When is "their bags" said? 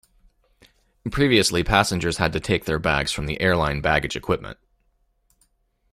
2.65-3.11